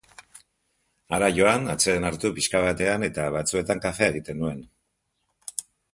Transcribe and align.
Hara 1.17 1.27
joan, 1.35 1.67
atseden 1.73 2.09
hartu 2.09 2.33
pixka 2.39 2.61
batean, 2.65 3.05
eta 3.09 3.27
batzuetan 3.37 3.83
kafea 3.85 4.09
egiten 4.15 4.43
nuen. 4.45 4.65